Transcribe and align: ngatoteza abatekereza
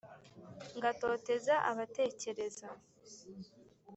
ngatoteza 0.77 1.53
abatekereza 1.69 2.67